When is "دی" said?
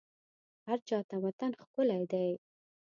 2.11-2.29